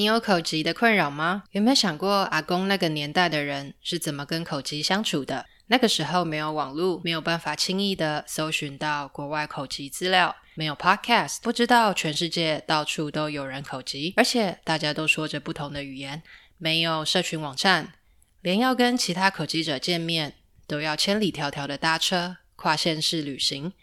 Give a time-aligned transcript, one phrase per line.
[0.00, 1.42] 你有口疾的困扰吗？
[1.50, 5.44] 有没有想过阿公那个年代的人是怎么跟口疾相处的？
[5.66, 16.22] 那个时候没有网络，没有办法轻易的搜寻到国外口疾资料，没有 podcast，不知道全世界到处都有人口疾，而且大家都说着不同的语言，
[16.56, 17.92] 没有社群网站，
[18.40, 20.36] 连要跟其他口疾者见面
[20.66, 23.74] 都要千里迢迢的搭车，跨县市旅行。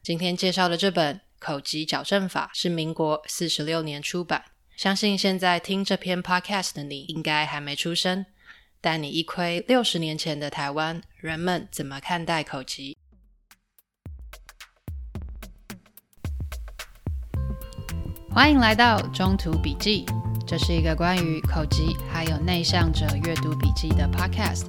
[0.00, 4.44] 今天介绍的这本《口疾矫正法》是民国四十六年出版。
[4.76, 8.26] 相信现在听这篇 podcast 的你应该还没出生，
[8.80, 12.96] 但你一窥六十年前的台湾人们怎么看待口吃。
[18.28, 20.04] 欢迎来到中途笔记，
[20.44, 24.66] 这是一个关于口吃还有内向者阅读笔记的 podcast。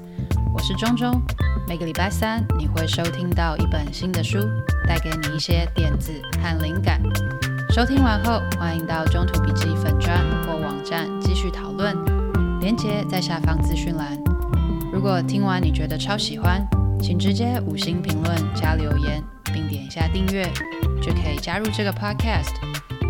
[0.54, 1.20] 我是中中，
[1.68, 4.38] 每个礼拜三你会收听到一本新的书，
[4.88, 7.02] 带给你一些点子和灵感。
[7.75, 11.93] 收听完后，欢迎到中途笔记粉专或网站继续讨论，
[12.61, 14.17] 连接在下方资讯栏。
[14.93, 16.65] 如果听完你觉得超喜欢，
[17.01, 19.21] 请直接五星评论加留言，
[19.54, 20.49] 并点一下订阅，
[21.01, 22.54] 就可以加入这个 podcast，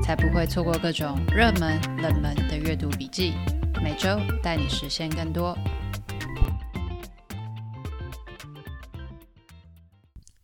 [0.01, 3.35] 才不会错过各种热门、冷门的阅读笔记，
[3.83, 5.55] 每周带你实现更多。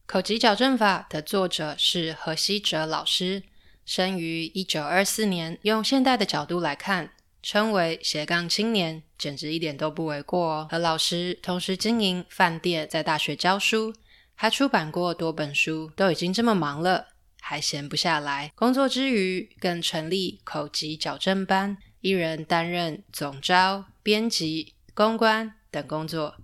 [0.05, 3.41] 口吃矫正法的作者是何希哲老师。
[3.85, 10.67] 生于一九二四年，用现代的角度来看，称为斜杠青年，简直一点都不为过哦。
[10.69, 13.93] 和老师同时经营饭店，在大学教书，
[14.35, 17.07] 还出版过多本书，都已经这么忙了，
[17.41, 18.51] 还闲不下来。
[18.55, 26.35] 工作之余，更成立口吃矫正班，一人担任总招、编辑、公关等工作，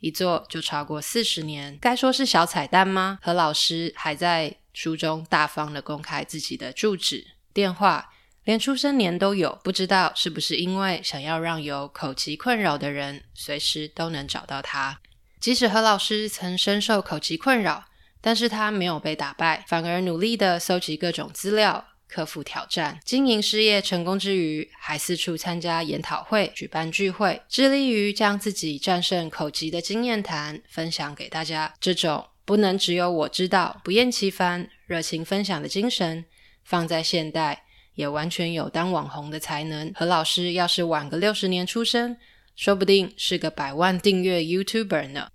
[0.00, 1.78] 一做就超过四十年。
[1.80, 3.18] 该说是小彩蛋吗？
[3.22, 4.56] 何老师还在。
[4.74, 8.12] 书中大方地公开自己的住址、电话，
[8.44, 9.58] 连出生年都有。
[9.64, 15.00] 不知道是不是因为想要让有口疾困扰的人随时都能找到他。
[15.40, 17.86] 即使何老师曾深受口疾困扰，
[18.20, 22.98] 但是他没有被打败，反而努力地搜集各种资料，克服挑战。
[23.04, 31.74] 经营事业成功之余，还四处参加研讨会、举办聚会，致力于将自己战胜口疾的经验谈分享给大家。
[31.80, 32.26] 这种。
[32.48, 36.24] 不能只有我知道，不厌其烦、热情分享的精神，
[36.64, 39.92] 放在现代也完全有当网红的才能。
[39.94, 42.16] 何老师要是晚个六十年出生，
[42.56, 45.28] 说不定是个百万订阅 YouTuber 呢。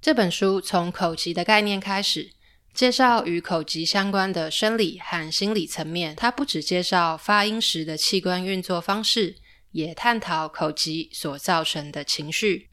[0.00, 2.32] 这本书从口疾的概念开始，
[2.74, 6.16] 介绍与口吃相关的生理和心理层面。
[6.16, 9.36] 它不只介绍发音时的器官运作方式，
[9.72, 12.68] 也探讨口吃所造成的情绪。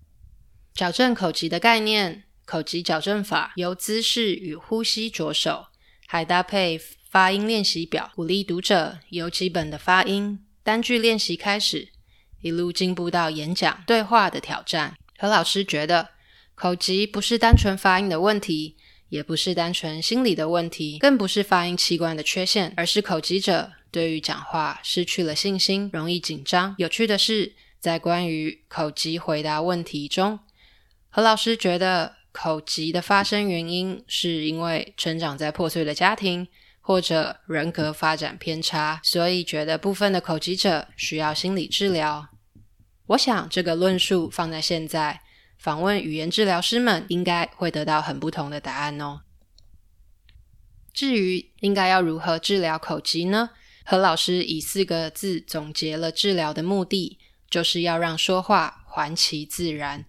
[0.74, 2.24] 矫正口吃的概念。
[2.46, 5.68] 口吃矫正法由姿势与呼吸着手，
[6.08, 6.81] 还搭配
[7.12, 11.90] 发音练习表，鼓励读者由基本的发音单句练习开始，
[12.42, 14.96] 一路进步到演讲对话的挑战。
[15.20, 16.10] 何老师觉得，
[16.56, 18.76] 口吃不是单纯发音的问题，
[19.09, 26.74] 也不是单纯心理的问题，更不是发音器官的缺陷，而是口疾者对于讲话失去了信心，容易紧张。
[26.78, 30.40] 有趣的是，在关于口疾回答问题中，
[31.09, 32.18] 何老师觉得。
[32.31, 36.48] 口疾的发生原因是因为成长在破碎的家庭，
[36.80, 42.30] 或者人格发展偏差，所以觉得部分的口疾者需要心理治疗。
[43.08, 45.19] 我想这个论述放在现在，
[45.59, 49.22] 访问语言治疗师们应该会得到很不同的答案哦。
[50.94, 53.52] 至于应该要如何治疗口疾呢？
[53.86, 57.19] 何老师以四个字总结了治疗的目的，
[57.50, 60.06] 就是要让说话还其自然。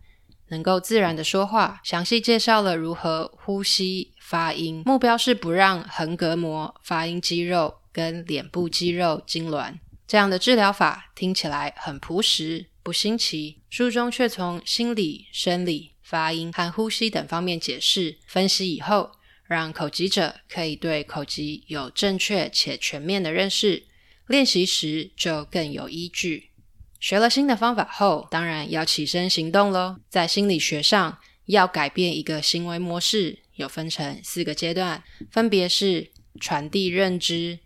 [0.49, 9.79] 能够自然的说话，详细介绍了如何呼吸、发音，目标是不让横膈膜、发音肌肉跟脸部肌肉痉挛。
[10.09, 19.13] 这样的治疗法听起来很朴实，不新奇，书中却从心理、生理、发音和呼吸等方面解释、分析以后，
[19.47, 23.85] 让口疾者可以对口疾有正确且全面的认识，
[24.27, 26.51] 练习时就更有依据。
[26.99, 29.97] 学了新的方法后，当然要起身行动喽。
[30.09, 37.59] 在心理学上，要改变一个行为模式，有分成四个阶段，分别是传递认知、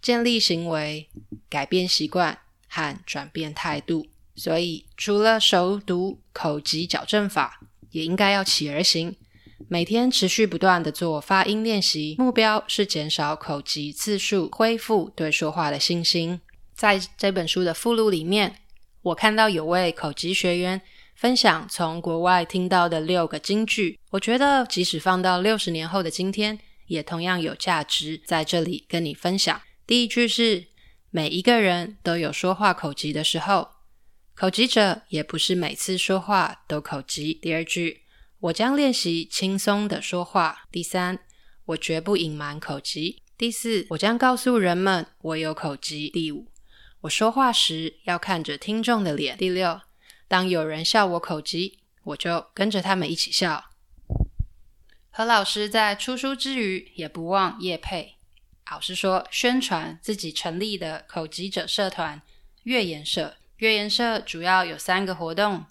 [0.00, 1.08] 建立行为、
[1.48, 2.38] 改变习惯
[2.68, 4.06] 和转变态度。
[4.40, 7.60] 所以，除了熟读口级矫正法，
[7.90, 9.14] 也应该要起而行，
[9.68, 16.40] 每天持续不断地做发音练习，目标是减少口级次数，恢复对说话的信心。
[16.74, 18.56] 在这本书的附录里面。
[19.02, 20.80] 我看到有位口级学员
[21.14, 29.58] 分享从国外听到的六个金句，我觉得即使放到六十年后的今天，也同样有价值，在这里跟你分享。
[29.86, 30.66] 第一句是：
[31.10, 33.68] 每一个人都有说话口级的时候，
[34.40, 37.34] 口疾者也不是每次说话都口疾。
[37.34, 38.04] 第二句，
[38.38, 40.66] 我将练习轻松的说话。
[40.72, 41.18] 第三，
[41.66, 43.22] 我绝不隐瞒口疾。
[43.36, 46.08] 第四，我将告诉人们我有口疾。
[46.08, 46.46] 第五，
[47.02, 49.36] 我说话时要看着听众的脸。
[49.36, 49.78] 第六，
[50.26, 53.66] 当有人笑我口疾，我就跟着他们一起笑。
[55.10, 58.14] 何老师在出书之余，也不忘夜配，
[58.70, 62.22] 老师说宣传自己成立的口疾者社团——
[62.64, 63.36] 月言社。
[63.60, 65.66] 月研社主要有三个活动，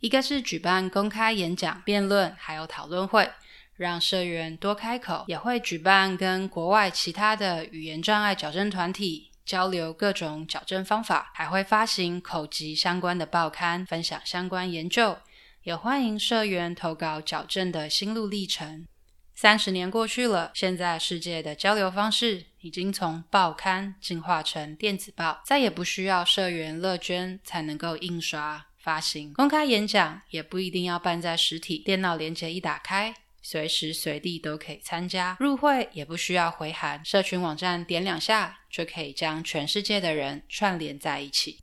[0.00, 3.30] 一个是举办公开演讲、辩论，还有讨论会。
[3.76, 15.16] 让社员多开口，也会举办跟国外其他的语言障碍矫正团体交流各种矫正方法，还会发行口疾相关的报刊，分享相关研究，
[15.62, 18.86] 也欢迎社员投稿矫正的心路历程。
[19.34, 29.32] 三十年过去了，现在世界的交流方式已经从报刊进化成电子报，再也不需要社员乐捐才能够印刷发行。
[29.34, 33.14] 公开演讲也不一定要办在实体，电脑连接一打开。
[33.42, 41.60] 随时随地都可以参加，入会也不需要回函，社群网站点两下就可以将全世界的人串联在一起。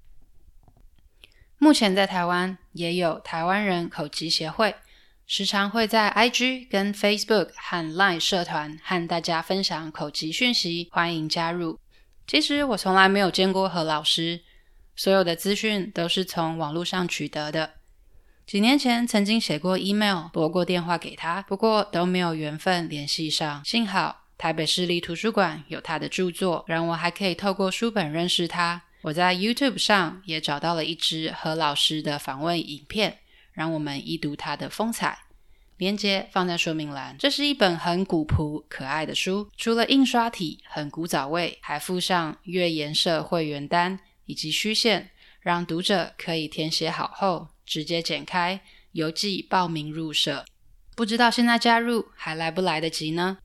[1.59, 4.75] 目前在台湾也有台湾人口籍协会，
[5.29, 11.77] 时常会在 IG 跟 Facebook 和 Line 社团和大家分享口疾讯息，欢迎加入。
[12.25, 14.39] 其实我从来没有见过何老师，
[14.95, 17.73] 所有的资讯都是从网络上取得的。
[18.45, 23.61] 几年前曾经写过 email，拨过电话给他，不过都没有缘分联系上。
[23.65, 28.81] 幸好台北市立图书馆有他的著作，让我还可以透过书本认识他。
[29.01, 33.19] 我在 YouTube 上也找到了一支何老师的访问影片，
[33.57, 35.17] 让我们一睹它的风采。
[35.77, 37.15] 连接放在说明栏。
[37.17, 45.09] 这是一本很古朴可爱的书，除了印刷体很古早味，还附上月研社会员单以及虚线，
[45.39, 47.47] 让读者可以填写好后。
[47.65, 48.61] 直接剪开，
[48.93, 50.45] 邮寄报名入社。
[50.95, 53.39] 不知道现在加入还来不来得及呢？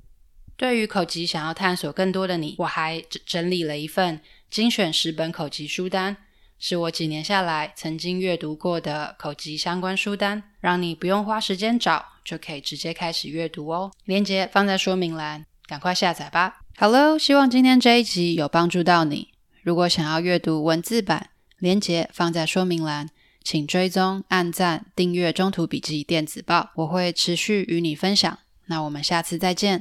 [0.57, 6.17] 对于口疾想要探索更多的你，我还整理了一份精选十本口疾书单，
[6.65, 13.91] 是我几年下来曾经阅读过的口疾相关书单，让你不用花时间找，就可以直接开始阅读哦。
[14.05, 16.61] 链接放在说明栏，赶快下载吧。
[16.79, 19.31] Hello，希望今天这一集有帮助到你。
[19.63, 23.11] 如果想要阅读文字版，链接放在说明栏。
[23.43, 28.39] 请追踪、按赞、订阅《中途笔记电子报》，我会持续与你分享。
[28.67, 29.81] 那我们下次再见。